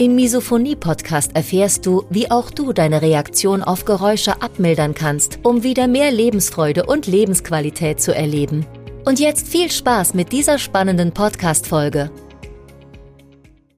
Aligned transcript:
Im 0.00 0.14
Misophonie-Podcast 0.14 1.36
erfährst 1.36 1.84
du, 1.84 2.06
wie 2.08 2.30
auch 2.30 2.50
du 2.50 2.72
deine 2.72 3.02
Reaktion 3.02 3.62
auf 3.62 3.84
Geräusche 3.84 4.40
abmildern 4.40 4.94
kannst, 4.94 5.40
um 5.42 5.62
wieder 5.62 5.88
mehr 5.88 6.10
Lebensfreude 6.10 6.86
und 6.86 7.06
Lebensqualität 7.06 8.00
zu 8.00 8.14
erleben. 8.14 8.64
Und 9.04 9.20
jetzt 9.20 9.46
viel 9.46 9.70
Spaß 9.70 10.14
mit 10.14 10.32
dieser 10.32 10.56
spannenden 10.56 11.12
Podcast-Folge. 11.12 12.10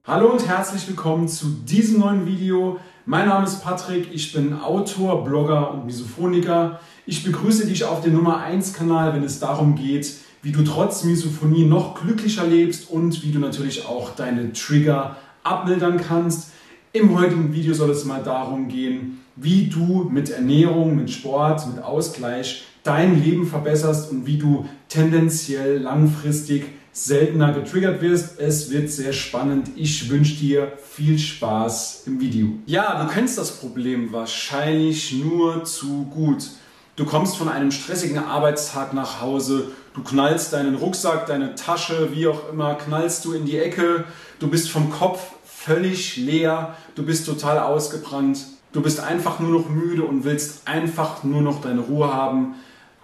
Hallo 0.05 0.31
und 0.31 0.47
herzlich 0.47 0.87
willkommen 0.87 1.27
zu 1.27 1.47
diesem 1.67 1.99
neuen 1.99 2.25
Video. 2.25 2.79
Mein 3.05 3.27
Name 3.27 3.43
ist 3.45 3.61
Patrick, 3.61 4.07
ich 4.13 4.31
bin 4.31 4.53
Autor, 4.53 5.25
Blogger 5.25 5.73
und 5.73 5.85
Misophoniker. 5.85 6.79
Ich 7.05 7.25
begrüße 7.25 7.67
dich 7.67 7.83
auf 7.83 7.99
dem 7.99 8.13
Nummer 8.13 8.37
1 8.37 8.71
Kanal, 8.71 9.13
wenn 9.13 9.25
es 9.25 9.41
darum 9.41 9.75
geht, 9.75 10.09
wie 10.41 10.53
du 10.53 10.63
trotz 10.63 11.03
Misophonie 11.03 11.65
noch 11.65 12.01
glücklicher 12.01 12.47
lebst 12.47 12.89
und 12.89 13.23
wie 13.23 13.33
du 13.33 13.39
natürlich 13.39 13.85
auch 13.87 14.11
deine 14.11 14.53
Trigger 14.53 15.17
abmildern 15.43 15.97
kannst. 15.97 16.51
Im 16.91 17.17
heutigen 17.17 17.53
Video 17.53 17.73
soll 17.73 17.89
es 17.89 18.05
mal 18.05 18.21
darum 18.23 18.67
gehen, 18.67 19.21
wie 19.35 19.67
du 19.67 20.07
mit 20.11 20.29
Ernährung, 20.29 20.95
mit 20.95 21.09
Sport, 21.09 21.67
mit 21.67 21.83
Ausgleich 21.83 22.65
dein 22.83 23.23
Leben 23.23 23.47
verbesserst 23.47 24.11
und 24.11 24.27
wie 24.27 24.37
du 24.37 24.67
tendenziell 24.89 25.79
langfristig 25.79 26.65
seltener 26.91 27.51
getriggert 27.53 28.01
wirst. 28.01 28.39
Es 28.39 28.69
wird 28.69 28.89
sehr 28.89 29.13
spannend. 29.13 29.69
Ich 29.75 30.09
wünsche 30.09 30.35
dir 30.35 30.73
viel 30.83 31.17
Spaß 31.17 32.03
im 32.05 32.19
Video. 32.19 32.49
Ja, 32.67 33.03
du 33.03 33.11
kennst 33.11 33.37
das 33.37 33.51
Problem 33.57 34.13
wahrscheinlich 34.13 35.13
nur 35.13 35.63
zu 35.63 36.05
gut. 36.05 36.49
Du 36.95 37.05
kommst 37.05 37.37
von 37.37 37.49
einem 37.49 37.71
stressigen 37.71 38.19
Arbeitstag 38.19 38.93
nach 38.93 39.19
Hause, 39.19 39.71
du 39.95 40.03
knallst 40.03 40.53
deinen 40.53 40.75
Rucksack, 40.75 41.25
deine 41.25 41.55
Tasche, 41.55 42.09
wie 42.13 42.27
auch 42.27 42.49
immer, 42.51 42.75
knallst 42.75 43.25
du 43.25 43.33
in 43.33 43.45
die 43.45 43.57
Ecke, 43.57 44.03
du 44.43 44.49
bist 44.49 44.69
vom 44.69 44.91
Kopf 44.91 45.21
völlig 45.45 46.17
leer, 46.17 46.75
du 46.95 47.03
bist 47.03 47.25
total 47.25 47.59
ausgebrannt, 47.59 48.39
du 48.73 48.81
bist 48.81 48.99
einfach 48.99 49.39
nur 49.39 49.57
noch 49.57 49.69
müde 49.69 50.03
und 50.03 50.25
willst 50.25 50.67
einfach 50.67 51.23
nur 51.23 51.41
noch 51.41 51.61
deine 51.61 51.79
Ruhe 51.79 52.13
haben, 52.13 52.55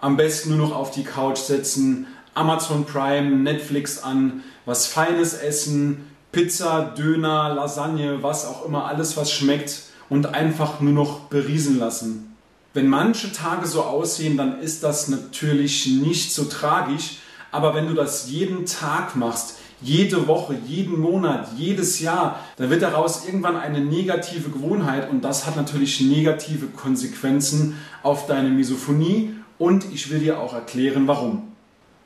am 0.02 0.18
besten 0.18 0.50
nur 0.54 0.68
noch 0.68 0.76
auf 0.76 0.90
die 0.90 1.02
Couch 1.02 1.38
setzen, 1.38 2.06
Amazon 2.34 2.84
Prime, 2.84 3.30
Netflix 3.30 4.02
an, 4.02 4.42
was 4.66 4.86
Feines 4.86 5.32
essen, 5.32 6.10
Pizza, 6.30 6.92
Döner, 6.96 7.54
Lasagne, 7.54 8.22
was 8.22 8.46
auch 8.46 8.66
immer, 8.66 8.84
alles 8.84 9.16
was 9.16 9.32
schmeckt 9.32 9.84
und 10.10 10.34
einfach 10.34 10.80
nur 10.80 10.92
noch 10.92 11.20
beriesen 11.20 11.78
lassen. 11.78 12.36
Wenn 12.74 12.86
manche 12.86 13.32
Tage 13.32 13.66
so 13.66 13.82
aussehen, 13.82 14.36
dann 14.36 14.60
ist 14.60 14.84
das 14.84 15.08
natürlich 15.08 15.86
nicht 15.86 16.34
so 16.34 16.44
tragisch, 16.44 17.16
aber 17.50 17.74
wenn 17.74 17.88
du 17.88 17.94
das 17.94 18.28
jeden 18.28 18.66
Tag 18.66 19.16
machst, 19.16 19.56
jede 19.82 20.26
Woche, 20.26 20.56
jeden 20.66 21.00
Monat, 21.00 21.48
jedes 21.56 22.00
Jahr, 22.00 22.40
dann 22.56 22.70
wird 22.70 22.82
daraus 22.82 23.24
irgendwann 23.26 23.56
eine 23.56 23.80
negative 23.80 24.50
Gewohnheit 24.50 25.10
und 25.10 25.22
das 25.22 25.46
hat 25.46 25.56
natürlich 25.56 26.00
negative 26.00 26.66
Konsequenzen 26.66 27.76
auf 28.02 28.26
deine 28.26 28.50
Misophonie 28.50 29.34
und 29.58 29.84
ich 29.92 30.10
will 30.10 30.20
dir 30.20 30.40
auch 30.40 30.54
erklären, 30.54 31.06
warum. 31.06 31.48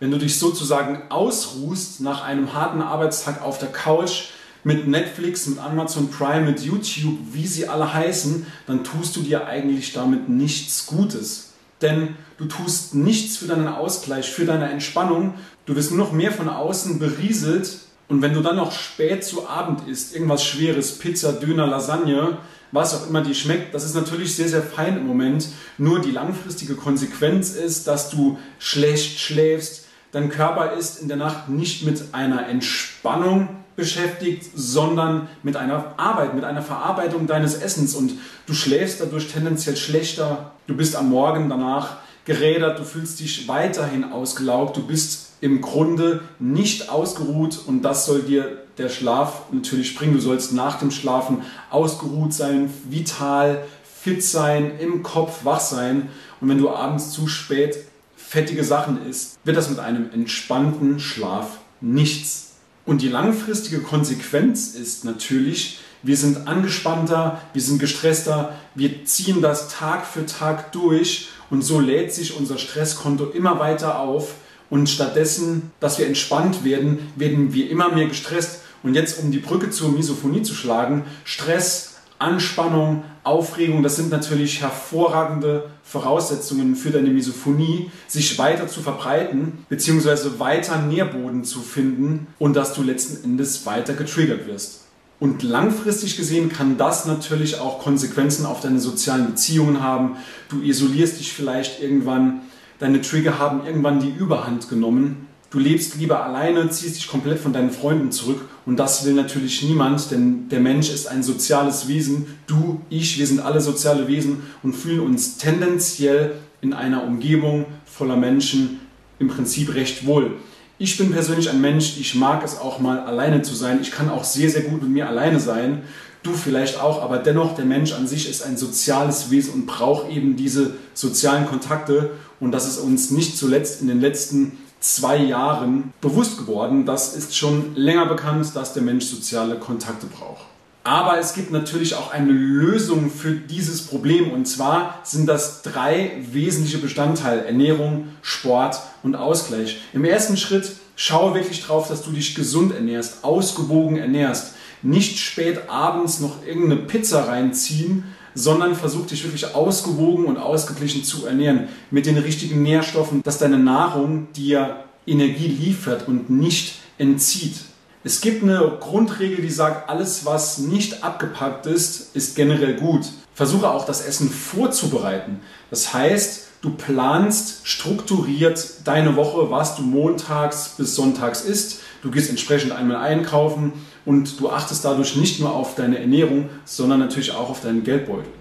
Wenn 0.01 0.11
du 0.11 0.19
dich 0.19 0.39
sozusagen 0.39 1.03
ausruhst 1.09 2.01
nach 2.01 2.23
einem 2.23 2.53
harten 2.53 2.83
Arbeitstag 2.83 3.43
auf 3.43 3.59
der 3.59 3.69
Couch 3.69 4.31
mit 4.65 4.89
Netflix, 4.89 5.47
mit 5.47 5.59
Amazon 5.59 6.11
Prime, 6.11 6.43
mit 6.43 6.61
YouTube, 6.61 7.19
wie 7.33 7.47
sie 7.47 7.69
alle 7.69 7.93
heißen, 7.93 8.47
dann 8.67 8.83
tust 8.83 9.15
du 9.17 9.21
dir 9.21 9.47
eigentlich 9.47 9.93
damit 9.93 10.29
nichts 10.29 10.87
Gutes. 10.87 11.54
Denn 11.85 12.17
du 12.39 12.47
tust 12.47 12.95
nichts 12.95 13.37
für 13.37 13.47
deinen 13.47 13.69
Ausgleich, 13.69 14.31
für 14.31 14.47
deine 14.47 14.71
Entspannung. 14.71 15.35
Du 15.67 15.77
wirst 15.77 15.93
nur 15.93 16.05
noch 16.05 16.13
mehr 16.13 16.33
von 16.33 16.49
außen 16.49 16.99
berieselt. 16.99 17.79
Und 18.09 18.23
wenn 18.23 18.35
du 18.35 18.41
dann 18.41 18.57
noch 18.57 18.73
spät 18.73 19.23
zu 19.23 19.49
Abend 19.49 19.87
isst, 19.89 20.15
irgendwas 20.15 20.45
Schweres, 20.45 20.99
Pizza, 20.99 21.33
Döner, 21.33 21.67
Lasagne, 21.67 22.39
was 22.73 22.95
auch 22.95 23.09
immer 23.09 23.23
dir 23.23 23.35
schmeckt, 23.35 23.75
das 23.75 23.85
ist 23.85 23.95
natürlich 23.95 24.35
sehr, 24.35 24.49
sehr 24.49 24.63
fein 24.63 24.97
im 24.97 25.07
Moment. 25.07 25.47
Nur 25.79 26.01
die 26.01 26.11
langfristige 26.11 26.75
Konsequenz 26.75 27.51
ist, 27.51 27.87
dass 27.87 28.11
du 28.11 28.39
schlecht 28.59 29.21
schläfst. 29.21 29.85
Dein 30.11 30.29
Körper 30.31 30.73
ist 30.73 31.01
in 31.01 31.09
der 31.09 31.17
Nacht 31.17 31.49
nicht 31.49 31.85
mit 31.85 32.03
einer 32.13 32.49
Entspannung 32.49 33.49
beschäftigt, 33.77 34.47
sondern 34.55 35.29
mit 35.43 35.57
einer 35.57 35.95
Arbeit, 35.97 36.35
mit 36.35 36.45
einer 36.45 36.63
Verarbeitung 36.63 37.27
deines 37.27 37.55
Essens. 37.55 37.95
Und 37.95 38.13
du 38.47 38.55
schläfst 38.55 39.01
dadurch 39.01 39.33
tendenziell 39.33 39.77
schlechter, 39.77 40.53
du 40.67 40.77
bist 40.77 40.97
am 40.97 41.11
Morgen 41.11 41.49
danach 41.49 41.99
gerädert, 42.25 42.79
du 42.79 42.85
fühlst 42.85 43.21
dich 43.21 43.49
weiterhin 43.49 44.05
ausgelaugt, 44.05 44.77
du 44.77 44.87
bist 44.87 45.33
im 45.41 45.61
Grunde 45.61 46.21
nicht 46.39 46.89
ausgeruht. 46.89 47.61
Und 47.67 47.83
das 47.83 48.07
soll 48.07 48.23
dir 48.23 48.63
der 48.79 48.89
Schlaf 48.89 49.43
natürlich 49.53 49.95
bringen. 49.97 50.15
Du 50.15 50.21
sollst 50.21 50.53
nach 50.53 50.79
dem 50.79 50.91
Schlafen 50.91 51.43
ausgeruht 51.71 52.33
sein, 52.33 52.73
vital, 52.89 53.65
fit 53.85 54.23
sein, 54.23 54.79
im 54.79 55.03
Kopf 55.03 55.45
wach 55.45 55.61
sein. 55.61 56.09
Und 56.41 56.49
wenn 56.49 56.59
du 56.59 56.71
abends 56.71 57.11
zu 57.11 57.27
spät 57.29 57.77
fettige 58.17 58.65
Sachen 58.65 59.07
isst, 59.07 59.39
wird 59.45 59.57
das 59.57 59.71
mit 59.71 59.79
einem 59.79 60.11
entspannten 60.13 60.99
Schlaf 60.99 61.59
nichts. 61.81 62.54
Und 62.87 63.01
die 63.01 63.09
langfristige 63.09 63.81
Konsequenz 63.81 64.75
ist 64.75 65.05
natürlich, 65.05 65.79
wir 66.03 66.17
sind 66.19 66.47
angespannter, 66.47 67.41
wir 67.55 67.63
sind 67.63 67.79
gestresster, 67.79 68.55
wir 68.75 69.07
ziehen 69.07 69.41
das 69.41 69.69
Tag 69.69 70.07
für 70.07 70.27
Tag 70.27 70.73
durch 70.73 71.29
und 71.49 71.63
so 71.63 71.81
lädt 71.81 72.13
sich 72.13 72.37
unser 72.37 72.59
Stresskonto 72.59 73.27
immer 73.27 73.59
weiter 73.59 73.99
auf 74.01 74.35
und 74.69 74.89
stattdessen, 74.89 75.71
dass 75.81 75.99
wir 75.99 76.07
entspannt 76.07 76.65
werden, 76.65 76.99
werden 77.17 77.55
wir 77.55 77.71
immer 77.71 77.91
mehr 77.91 78.07
gestresst. 78.07 78.61
Und 78.83 78.95
jetzt, 78.95 79.19
um 79.19 79.31
die 79.31 79.39
Brücke 79.39 79.71
zur 79.71 79.91
Misophonie 79.91 80.43
zu 80.43 80.55
schlagen, 80.55 81.05
Stress, 81.25 81.94
Anspannung, 82.25 83.05
Aufregung, 83.23 83.83
das 83.83 83.97
sind 83.97 84.11
natürlich 84.11 84.63
hervorragende 84.63 85.69
Voraussetzungen 85.83 86.75
für 86.75 86.91
deine 86.91 87.11
Misophonie, 87.11 87.91
sich 88.09 88.39
weiter 88.39 88.67
zu 88.67 88.81
verbreiten, 88.81 89.65
beziehungsweise 89.69 90.41
weiter 90.41 90.79
Nährboden 90.81 91.45
zu 91.45 91.61
finden 91.61 92.27
und 92.39 92.57
dass 92.57 92.73
du 92.73 92.83
letzten 92.83 93.23
Endes 93.25 93.67
weiter 93.67 93.93
getriggert 93.93 94.47
wirst. 94.47 94.85
Und 95.21 95.43
langfristig 95.43 96.17
gesehen 96.17 96.49
kann 96.49 96.79
das 96.79 97.05
natürlich 97.05 97.61
auch 97.61 97.79
Konsequenzen 97.79 98.47
auf 98.47 98.61
deine 98.61 98.81
sozialen 98.81 99.27
Beziehungen 99.27 99.83
haben. 99.83 100.17
Du 100.49 100.63
isolierst 100.63 101.21
dich 101.21 101.33
vielleicht 101.35 101.83
irgendwann, 101.83 102.41
deine 102.79 103.03
Trigger 103.03 103.39
haben 103.39 103.67
irgendwann 103.67 104.01
die 104.01 104.11
Überhand 104.11 104.71
genommen 104.71 105.24
Du 105.55 105.61
lebst 105.61 105.95
lieber 105.95 106.25
alleine, 106.25 106.69
ziehst 106.69 106.97
dich 106.97 107.07
komplett 107.07 107.39
von 107.39 107.53
deinen 107.53 107.71
Freunden 107.71 108.11
zurück 108.11 108.41
und 108.67 108.77
das 108.77 109.05
will 109.05 109.13
natürlich 109.13 109.63
niemand, 109.63 110.11
denn 110.11 110.49
der 110.49 110.59
Mensch 110.59 110.91
ist 110.91 111.07
ein 111.07 111.23
soziales 111.23 111.87
Wesen. 111.87 112.27
Du, 112.49 112.81
ich, 112.91 113.21
wir 113.21 113.27
sind 113.29 113.39
alle 113.39 113.61
soziale 113.61 114.09
Wesen 114.09 114.43
und 114.65 114.75
fühlen 114.75 114.99
uns 114.99 115.37
tendenziell 115.37 116.33
in 116.61 116.73
einer 116.73 117.05
Umgebung 117.05 117.67
voller 117.85 118.17
Menschen 118.17 118.81
im 119.21 119.29
Prinzip 119.29 119.77
recht 119.77 120.07
wohl. 120.07 120.33
Ich 120.79 120.99
bin 120.99 121.13
persönlich 121.13 121.49
ein 121.49 121.61
Mensch, 121.61 121.99
ich 122.01 122.17
mag 122.17 122.45
es 122.45 122.59
auch 122.59 122.81
mal 122.81 122.99
alleine 122.99 123.43
zu 123.43 123.55
sein. 123.55 123.79
Ich 123.81 123.93
kann 123.93 124.11
auch 124.11 124.25
sehr, 124.25 124.51
sehr 124.51 124.63
gut 124.63 124.83
mit 124.83 124.91
mir 124.91 125.09
alleine 125.09 125.39
sein. 125.39 125.83
Du 126.25 126.33
vielleicht 126.33 126.81
auch, 126.81 127.01
aber 127.01 127.19
dennoch, 127.19 127.55
der 127.55 127.65
Mensch 127.65 127.93
an 127.93 128.09
sich 128.09 128.29
ist 128.29 128.43
ein 128.43 128.57
soziales 128.57 129.31
Wesen 129.31 129.55
und 129.55 129.67
braucht 129.67 130.11
eben 130.11 130.35
diese 130.35 130.73
sozialen 130.95 131.47
Kontakte. 131.47 132.11
Und 132.41 132.51
das 132.51 132.67
ist 132.67 132.79
uns 132.79 133.13
nicht 133.13 133.39
zuletzt 133.39 133.81
in 133.83 133.87
den 133.87 134.01
letzten 134.01 134.59
zwei 134.85 135.17
Jahren 135.17 135.93
bewusst 136.01 136.39
geworden. 136.39 136.85
Das 136.85 137.17
ist 137.17 137.37
schon 137.37 137.75
länger 137.75 138.07
bekannt, 138.07 138.55
dass 138.55 138.75
der 138.75 138.83
Mensch 138.83 139.07
soziale 139.07 139.57
Kontakte 139.57 140.07
braucht. 140.07 140.45
Aber 140.87 141.19
es 141.19 141.33
gibt 141.33 141.51
natürlich 141.51 141.95
auch 141.95 142.13
eine 142.13 142.31
Lösung 142.31 143.11
für 143.11 143.33
dieses 143.33 143.87
Problem 143.87 144.31
und 144.33 144.45
zwar 144.45 145.01
sind 145.03 145.27
das 145.27 145.63
drei 145.63 146.13
wesentliche 146.31 146.77
Bestandteile 146.77 147.47
Ernährung, 147.47 148.09
Sport 148.21 148.81
und 149.03 149.17
Ausgleich. 149.17 149.81
Im 149.95 150.05
ersten 150.05 150.37
Schritt 150.37 150.73
schaue 150.95 151.35
wirklich 151.35 151.63
darauf, 151.63 151.89
dass 151.89 152.03
du 152.03 152.11
dich 152.11 152.35
gesund 152.35 152.75
ernährst, 152.75 153.25
ausgewogen 153.25 153.97
ernährst. 153.97 154.57
Nicht 154.83 155.19
spät 155.19 155.71
abends 155.71 156.21
noch 156.21 156.45
irgendeine 156.45 156.83
Pizza 156.83 157.29
reinziehen, 157.29 158.05
sondern 158.35 158.75
versuch 158.75 159.07
dich 159.07 159.25
wirklich 159.25 159.55
ausgewogen 159.55 160.27
und 160.27 160.37
ausgeglichen 160.37 161.05
zu 161.05 161.27
ernähren 161.27 161.69
mit 161.91 162.07
den 162.07 162.19
richtigen 162.19 162.63
Nährstoffen, 162.63 163.23
dass 163.23 163.39
deine 163.39 163.59
Nahrung 163.59 164.29
dir 164.33 164.85
Energie 165.07 165.49
liefert 165.49 166.09
und 166.09 166.31
nicht 166.31 166.77
entzieht. 166.99 167.57
Es 168.03 168.21
gibt 168.21 168.43
eine 168.43 168.77
Grundregel, 168.81 169.43
die 169.43 169.51
sagt, 169.51 169.89
alles, 169.89 170.27
was 170.27 170.59
nicht 170.59 171.03
abgepackt 171.03 171.67
ist, 171.67 172.15
ist 172.15 172.37
generell 172.37 172.75
gut. 172.77 173.07
Versuche 173.35 173.71
auch 173.71 173.87
das 173.87 174.07
Essen 174.07 174.29
vorzubereiten. 174.29 175.41
Das 175.71 175.95
heißt, 175.95 176.49
du 176.65 176.71
planst 176.71 177.67
strukturiert 177.69 178.87
deine 178.87 179.17
Woche, 179.17 179.51
was 179.51 179.77
du 179.77 179.83
montags 179.83 180.71
bis 180.79 180.95
sonntags 180.95 181.43
isst. 181.43 181.81
Du 182.03 182.11
gehst 182.11 182.31
entsprechend 182.31 182.73
einmal 182.73 182.97
einkaufen 182.97 183.73
und 184.07 184.41
du 184.41 184.49
achtest 184.49 184.83
dadurch 184.85 185.17
nicht 185.17 185.41
nur 185.41 185.55
auf 185.55 185.75
deine 185.75 185.99
Ernährung, 185.99 186.49
sondern 186.65 187.01
natürlich 187.01 187.33
auch 187.33 187.51
auf 187.51 187.61
deinen 187.61 187.85
Geldbeutel. 187.85 188.33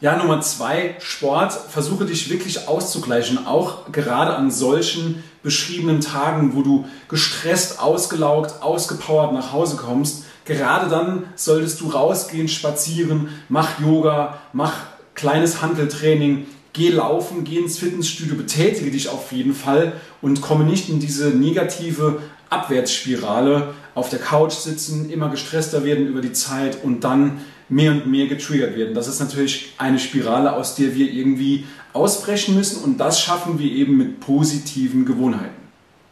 Ja, 0.00 0.16
Nummer 0.16 0.40
zwei, 0.40 0.94
Sport. 1.00 1.52
Versuche 1.52 2.06
dich 2.06 2.30
wirklich 2.30 2.68
auszugleichen, 2.68 3.46
auch 3.46 3.90
gerade 3.90 4.34
an 4.34 4.50
solchen 4.50 5.22
beschriebenen 5.42 6.00
Tagen, 6.00 6.54
wo 6.54 6.62
du 6.62 6.84
gestresst, 7.08 7.80
ausgelaugt, 7.80 8.62
ausgepowert 8.62 9.32
nach 9.32 9.52
Hause 9.52 9.76
kommst. 9.76 10.24
Gerade 10.44 10.88
dann 10.88 11.24
solltest 11.34 11.80
du 11.80 11.88
rausgehen, 11.90 12.48
spazieren, 12.48 13.28
mach 13.48 13.80
Yoga, 13.80 14.38
mach 14.52 14.72
kleines 15.14 15.60
Handeltraining, 15.60 16.46
geh 16.72 16.90
laufen, 16.90 17.44
geh 17.44 17.58
ins 17.58 17.78
Fitnessstudio, 17.78 18.36
betätige 18.36 18.90
dich 18.90 19.08
auf 19.08 19.32
jeden 19.32 19.54
Fall 19.54 19.94
und 20.22 20.40
komme 20.40 20.64
nicht 20.64 20.88
in 20.88 21.00
diese 21.00 21.30
negative 21.30 22.20
Abwärtsspirale, 22.50 23.74
auf 23.94 24.10
der 24.10 24.18
Couch 24.18 24.52
sitzen, 24.52 25.10
immer 25.10 25.28
gestresster 25.28 25.84
werden 25.84 26.06
über 26.06 26.20
die 26.20 26.32
Zeit 26.32 26.82
und 26.82 27.04
dann 27.04 27.40
mehr 27.68 27.92
und 27.92 28.06
mehr 28.06 28.26
getriggert 28.26 28.76
werden. 28.76 28.94
Das 28.94 29.08
ist 29.08 29.20
natürlich 29.20 29.74
eine 29.78 29.98
Spirale, 29.98 30.52
aus 30.52 30.74
der 30.74 30.94
wir 30.94 31.10
irgendwie 31.10 31.64
ausbrechen 31.92 32.54
müssen 32.54 32.82
und 32.82 32.98
das 32.98 33.20
schaffen 33.20 33.58
wir 33.58 33.70
eben 33.70 33.96
mit 33.96 34.20
positiven 34.20 35.04
Gewohnheiten. 35.04 35.60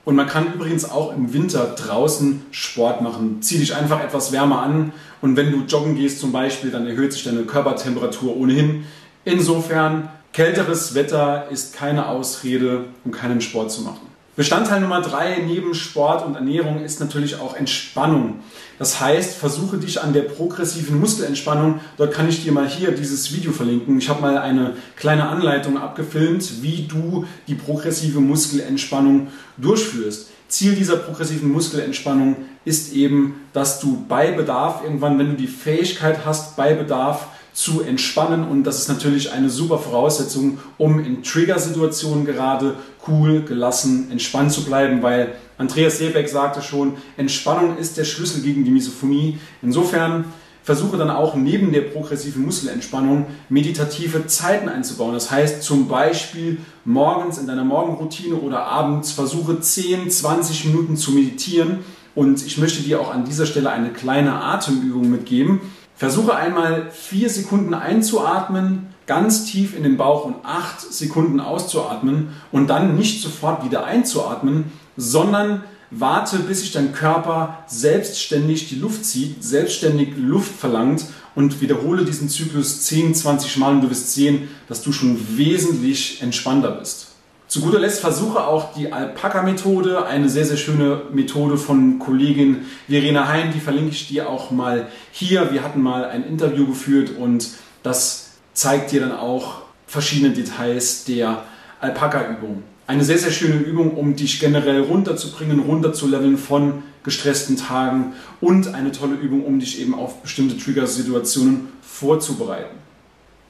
Und 0.04 0.16
man 0.16 0.26
kann 0.26 0.54
übrigens 0.54 0.88
auch 0.88 1.14
im 1.14 1.34
Winter 1.34 1.74
draußen 1.76 2.42
Sport 2.50 3.02
machen. 3.02 3.42
Zieh 3.42 3.58
dich 3.58 3.74
einfach 3.74 4.02
etwas 4.02 4.32
wärmer 4.32 4.62
an 4.62 4.92
und 5.20 5.36
wenn 5.36 5.52
du 5.52 5.64
joggen 5.66 5.96
gehst 5.96 6.20
zum 6.20 6.32
Beispiel, 6.32 6.70
dann 6.70 6.86
erhöht 6.86 7.12
sich 7.12 7.24
deine 7.24 7.42
Körpertemperatur 7.42 8.36
ohnehin. 8.36 8.84
Insofern, 9.24 10.08
kälteres 10.38 10.94
Wetter 10.94 11.48
ist 11.50 11.74
keine 11.74 12.06
Ausrede, 12.06 12.84
um 13.04 13.10
keinen 13.10 13.40
Sport 13.40 13.72
zu 13.72 13.82
machen. 13.82 14.06
Bestandteil 14.36 14.80
Nummer 14.80 15.00
drei 15.00 15.42
neben 15.44 15.74
Sport 15.74 16.24
und 16.24 16.36
Ernährung 16.36 16.84
ist 16.84 17.00
natürlich 17.00 17.40
auch 17.40 17.56
Entspannung. 17.56 18.36
Das 18.78 19.00
heißt, 19.00 19.34
versuche 19.34 19.78
dich 19.78 20.00
an 20.00 20.12
der 20.12 20.22
progressiven 20.22 21.00
Muskelentspannung. 21.00 21.80
Dort 21.96 22.14
kann 22.14 22.28
ich 22.28 22.44
dir 22.44 22.52
mal 22.52 22.68
hier 22.68 22.92
dieses 22.92 23.34
Video 23.34 23.50
verlinken. 23.50 23.98
Ich 23.98 24.08
habe 24.08 24.20
mal 24.20 24.38
eine 24.38 24.74
kleine 24.94 25.28
Anleitung 25.28 25.76
abgefilmt, 25.76 26.62
wie 26.62 26.86
du 26.86 27.26
die 27.48 27.56
progressive 27.56 28.20
Muskelentspannung 28.20 29.26
durchführst. 29.56 30.28
Ziel 30.46 30.76
dieser 30.76 30.98
progressiven 30.98 31.50
Muskelentspannung 31.50 32.36
ist 32.64 32.92
eben, 32.92 33.40
dass 33.52 33.80
du 33.80 34.04
bei 34.08 34.30
Bedarf 34.30 34.84
irgendwann, 34.84 35.18
wenn 35.18 35.30
du 35.30 35.36
die 35.36 35.48
Fähigkeit 35.48 36.24
hast, 36.24 36.54
bei 36.56 36.74
Bedarf 36.74 37.26
zu 37.58 37.82
entspannen 37.82 38.46
und 38.46 38.62
das 38.62 38.78
ist 38.78 38.88
natürlich 38.88 39.32
eine 39.32 39.50
super 39.50 39.78
Voraussetzung, 39.78 40.58
um 40.76 41.00
in 41.00 41.24
Trigger-Situationen 41.24 42.24
gerade 42.24 42.76
cool, 43.08 43.42
gelassen, 43.42 44.12
entspannt 44.12 44.52
zu 44.52 44.64
bleiben, 44.64 45.02
weil 45.02 45.34
Andreas 45.56 45.98
Seebeck 45.98 46.28
sagte 46.28 46.62
schon, 46.62 46.92
Entspannung 47.16 47.76
ist 47.76 47.96
der 47.96 48.04
Schlüssel 48.04 48.42
gegen 48.42 48.64
die 48.64 48.70
Misophonie. 48.70 49.40
Insofern 49.60 50.26
versuche 50.62 50.98
dann 50.98 51.10
auch 51.10 51.34
neben 51.34 51.72
der 51.72 51.80
progressiven 51.80 52.44
Muskelentspannung 52.44 53.26
meditative 53.48 54.28
Zeiten 54.28 54.68
einzubauen. 54.68 55.14
Das 55.14 55.32
heißt 55.32 55.60
zum 55.64 55.88
Beispiel 55.88 56.58
morgens 56.84 57.38
in 57.38 57.48
deiner 57.48 57.64
Morgenroutine 57.64 58.36
oder 58.36 58.66
abends 58.66 59.10
versuche 59.10 59.58
10, 59.58 60.08
20 60.08 60.66
Minuten 60.66 60.96
zu 60.96 61.10
meditieren 61.10 61.80
und 62.14 62.46
ich 62.46 62.56
möchte 62.56 62.84
dir 62.84 63.00
auch 63.00 63.12
an 63.12 63.24
dieser 63.24 63.46
Stelle 63.46 63.70
eine 63.70 63.90
kleine 63.90 64.44
Atemübung 64.44 65.10
mitgeben 65.10 65.60
Versuche 65.98 66.36
einmal 66.36 66.92
vier 66.92 67.28
Sekunden 67.28 67.74
einzuatmen, 67.74 68.86
ganz 69.06 69.46
tief 69.46 69.76
in 69.76 69.82
den 69.82 69.96
Bauch 69.96 70.24
und 70.24 70.36
acht 70.44 70.80
Sekunden 70.80 71.40
auszuatmen 71.40 72.28
und 72.52 72.68
dann 72.68 72.94
nicht 72.96 73.20
sofort 73.20 73.64
wieder 73.64 73.84
einzuatmen, 73.84 74.70
sondern 74.96 75.64
warte, 75.90 76.38
bis 76.38 76.60
sich 76.60 76.70
dein 76.70 76.92
Körper 76.92 77.64
selbstständig 77.66 78.68
die 78.68 78.76
Luft 78.76 79.04
zieht, 79.04 79.42
selbstständig 79.42 80.10
Luft 80.16 80.52
verlangt 80.52 81.04
und 81.34 81.60
wiederhole 81.60 82.04
diesen 82.04 82.28
Zyklus 82.28 82.82
10, 82.82 83.16
20 83.16 83.56
Mal 83.56 83.72
und 83.74 83.80
du 83.80 83.90
wirst 83.90 84.14
sehen, 84.14 84.48
dass 84.68 84.82
du 84.82 84.92
schon 84.92 85.18
wesentlich 85.36 86.22
entspannter 86.22 86.70
bist. 86.70 87.07
Zu 87.48 87.62
guter 87.62 87.78
Letzt 87.78 88.00
versuche 88.00 88.46
auch 88.46 88.74
die 88.74 88.92
Alpaka-Methode, 88.92 90.04
eine 90.04 90.28
sehr, 90.28 90.44
sehr 90.44 90.58
schöne 90.58 91.00
Methode 91.14 91.56
von 91.56 91.98
Kollegin 91.98 92.66
Verena 92.88 93.26
Hein, 93.26 93.52
die 93.54 93.60
verlinke 93.60 93.92
ich 93.92 94.06
dir 94.06 94.28
auch 94.28 94.50
mal 94.50 94.88
hier. 95.12 95.50
Wir 95.50 95.64
hatten 95.64 95.80
mal 95.80 96.04
ein 96.04 96.24
Interview 96.24 96.66
geführt 96.66 97.12
und 97.18 97.48
das 97.82 98.32
zeigt 98.52 98.92
dir 98.92 99.00
dann 99.00 99.12
auch 99.12 99.62
verschiedene 99.86 100.34
Details 100.34 101.04
der 101.06 101.44
Alpaka-Übung. 101.80 102.64
Eine 102.86 103.02
sehr, 103.02 103.16
sehr 103.16 103.30
schöne 103.30 103.56
Übung, 103.56 103.96
um 103.96 104.14
dich 104.14 104.40
generell 104.40 104.82
runterzubringen, 104.82 105.60
runterzuleveln 105.60 106.36
von 106.36 106.82
gestressten 107.02 107.56
Tagen 107.56 108.12
und 108.42 108.74
eine 108.74 108.92
tolle 108.92 109.14
Übung, 109.14 109.46
um 109.46 109.58
dich 109.58 109.80
eben 109.80 109.94
auf 109.94 110.20
bestimmte 110.20 110.58
Trigger-Situationen 110.58 111.68
vorzubereiten. 111.80 112.87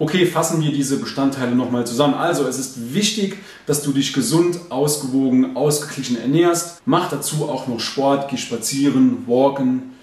Okay, 0.00 0.26
fassen 0.26 0.62
wir 0.62 0.70
diese 0.70 0.98
Bestandteile 0.98 1.56
nochmal 1.56 1.84
zusammen. 1.84 2.14
Also, 2.14 2.46
es 2.46 2.58
ist 2.58 2.94
wichtig, 2.94 3.38
dass 3.66 3.82
du 3.82 3.90
dich 3.92 4.12
gesund, 4.12 4.58
ausgewogen, 4.68 5.56
ausgeglichen 5.56 6.20
ernährst. 6.20 6.80
Mach 6.84 7.10
dazu 7.10 7.48
auch 7.48 7.66
noch 7.66 7.80
Sport, 7.80 8.28
geh 8.30 8.36
spazieren, 8.36 9.26
walken, 9.26 9.94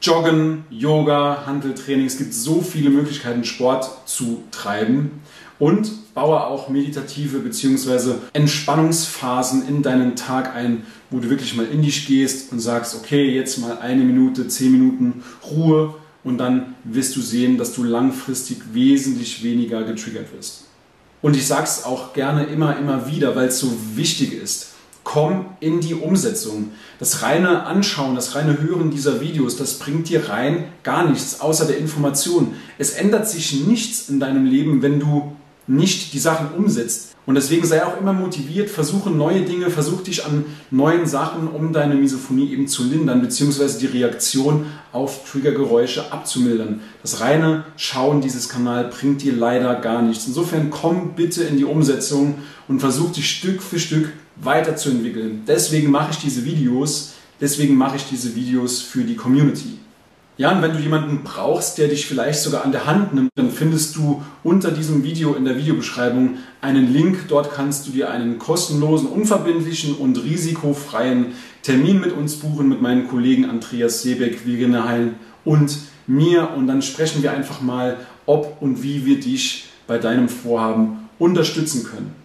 joggen, 0.00 0.64
Yoga, 0.70 1.44
Handeltraining. 1.44 2.06
Es 2.06 2.16
gibt 2.16 2.32
so 2.32 2.62
viele 2.62 2.88
Möglichkeiten, 2.88 3.44
Sport 3.44 3.90
zu 4.06 4.42
treiben. 4.50 5.22
Und 5.58 6.14
baue 6.14 6.44
auch 6.46 6.70
meditative 6.70 7.38
bzw. 7.38 8.14
Entspannungsphasen 8.32 9.68
in 9.68 9.82
deinen 9.82 10.16
Tag 10.16 10.56
ein, 10.56 10.84
wo 11.10 11.18
du 11.18 11.28
wirklich 11.28 11.54
mal 11.54 11.66
in 11.66 11.82
dich 11.82 12.06
gehst 12.06 12.52
und 12.52 12.60
sagst, 12.60 12.96
okay, 12.96 13.30
jetzt 13.34 13.58
mal 13.58 13.78
eine 13.78 14.02
Minute, 14.02 14.48
zehn 14.48 14.72
Minuten 14.72 15.22
Ruhe 15.50 15.94
und 16.24 16.38
dann 16.38 16.74
wirst 16.84 17.16
du 17.16 17.20
sehen, 17.20 17.58
dass 17.58 17.72
du 17.74 17.84
langfristig 17.84 18.58
wesentlich 18.72 19.42
weniger 19.42 19.82
getriggert 19.82 20.32
wirst. 20.34 20.64
Und 21.20 21.36
ich 21.36 21.46
sage 21.46 21.64
es 21.64 21.84
auch 21.84 22.12
gerne 22.12 22.44
immer, 22.44 22.76
immer 22.78 23.08
wieder, 23.08 23.36
weil 23.36 23.48
es 23.48 23.58
so 23.58 23.72
wichtig 23.94 24.32
ist. 24.32 24.68
Komm 25.04 25.46
in 25.60 25.80
die 25.80 25.94
Umsetzung. 25.94 26.72
Das 26.98 27.22
reine 27.22 27.64
Anschauen, 27.64 28.14
das 28.14 28.34
reine 28.36 28.60
Hören 28.60 28.90
dieser 28.90 29.20
Videos, 29.20 29.56
das 29.56 29.78
bringt 29.78 30.08
dir 30.08 30.28
rein 30.28 30.64
gar 30.84 31.08
nichts 31.08 31.40
außer 31.40 31.66
der 31.66 31.78
Information. 31.78 32.54
Es 32.78 32.90
ändert 32.90 33.28
sich 33.28 33.66
nichts 33.66 34.08
in 34.08 34.20
deinem 34.20 34.46
Leben, 34.46 34.82
wenn 34.82 35.00
du 35.00 35.36
nicht 35.66 36.12
die 36.12 36.18
Sachen 36.18 36.52
umsetzt. 36.52 37.11
Und 37.24 37.36
deswegen 37.36 37.64
sei 37.64 37.86
auch 37.86 38.00
immer 38.00 38.12
motiviert, 38.12 38.68
versuche 38.68 39.08
neue 39.08 39.42
Dinge, 39.42 39.70
versuch 39.70 40.02
dich 40.02 40.26
an 40.26 40.44
neuen 40.72 41.06
Sachen, 41.06 41.46
um 41.46 41.72
deine 41.72 41.94
Misophonie 41.94 42.52
eben 42.52 42.66
zu 42.66 42.82
lindern, 42.82 43.20
beziehungsweise 43.20 43.78
die 43.78 43.86
Reaktion 43.86 44.66
auf 44.90 45.30
Triggergeräusche 45.30 46.12
abzumildern. 46.12 46.80
Das 47.00 47.20
reine 47.20 47.64
Schauen 47.76 48.20
dieses 48.20 48.48
Kanal 48.48 48.88
bringt 48.88 49.22
dir 49.22 49.34
leider 49.34 49.76
gar 49.76 50.02
nichts. 50.02 50.26
Insofern 50.26 50.70
komm 50.70 51.14
bitte 51.14 51.44
in 51.44 51.56
die 51.56 51.64
Umsetzung 51.64 52.38
und 52.66 52.80
versuch 52.80 53.12
dich 53.12 53.30
Stück 53.30 53.62
für 53.62 53.78
Stück 53.78 54.08
weiterzuentwickeln. 54.36 55.42
Deswegen 55.46 55.92
mache 55.92 56.10
ich 56.10 56.18
diese 56.18 56.44
Videos, 56.44 57.12
deswegen 57.40 57.76
mache 57.76 57.96
ich 57.96 58.04
diese 58.10 58.34
Videos 58.34 58.82
für 58.82 59.04
die 59.04 59.14
Community. 59.14 59.78
Ja, 60.42 60.50
und 60.50 60.60
wenn 60.60 60.72
du 60.72 60.80
jemanden 60.80 61.20
brauchst, 61.22 61.78
der 61.78 61.86
dich 61.86 62.04
vielleicht 62.04 62.40
sogar 62.40 62.64
an 62.64 62.72
der 62.72 62.84
Hand 62.84 63.14
nimmt, 63.14 63.30
dann 63.36 63.52
findest 63.52 63.94
du 63.94 64.24
unter 64.42 64.72
diesem 64.72 65.04
Video 65.04 65.34
in 65.34 65.44
der 65.44 65.56
Videobeschreibung 65.56 66.38
einen 66.60 66.92
Link. 66.92 67.28
Dort 67.28 67.54
kannst 67.54 67.86
du 67.86 67.92
dir 67.92 68.10
einen 68.10 68.40
kostenlosen, 68.40 69.06
unverbindlichen 69.06 69.94
und 69.94 70.20
risikofreien 70.24 71.26
Termin 71.62 72.00
mit 72.00 72.10
uns 72.10 72.34
buchen, 72.34 72.68
mit 72.68 72.82
meinen 72.82 73.06
Kollegen 73.06 73.48
Andreas 73.48 74.02
Seebeck, 74.02 74.44
Wiegene 74.44 74.84
Heil 74.84 75.14
und 75.44 75.78
mir. 76.08 76.50
Und 76.56 76.66
dann 76.66 76.82
sprechen 76.82 77.22
wir 77.22 77.30
einfach 77.30 77.60
mal, 77.60 77.98
ob 78.26 78.60
und 78.60 78.82
wie 78.82 79.06
wir 79.06 79.20
dich 79.20 79.66
bei 79.86 79.98
deinem 79.98 80.28
Vorhaben 80.28 81.08
unterstützen 81.20 81.84
können. 81.84 82.16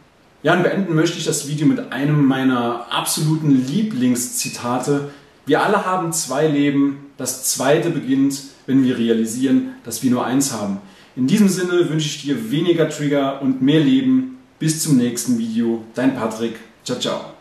Ja, 0.42 0.56
und 0.56 0.64
beenden 0.64 0.96
möchte 0.96 1.20
ich 1.20 1.26
das 1.26 1.48
Video 1.48 1.68
mit 1.68 1.92
einem 1.92 2.26
meiner 2.26 2.88
absoluten 2.90 3.52
Lieblingszitate. 3.68 5.12
Wir 5.46 5.62
alle 5.62 5.86
haben 5.86 6.12
zwei 6.14 6.48
Leben 6.48 7.07
das 7.18 7.44
zweite 7.44 7.90
beginnt, 7.90 8.42
wenn 8.66 8.84
wir 8.84 8.98
realisieren, 8.98 9.74
dass 9.84 10.04
wir 10.04 10.12
nur 10.12 10.26
eins 10.26 10.54
haben. 10.54 10.80
In 11.16 11.28
diesem 11.28 11.50
Sinne 11.50 11.90
wünsche 11.90 12.08
ich 12.08 12.22
dir 12.22 12.52
weniger 12.52 12.90
Trigger 12.90 13.42
und 13.42 13.62
mehr 13.62 13.80
Leben. 13.80 14.38
Bis 14.60 14.84
zum 14.84 14.98
nächsten 14.98 15.38
Video. 15.38 15.84
Dein 15.96 16.16
Patrick. 16.16 16.56
Ciao, 16.84 17.00
ciao. 17.00 17.34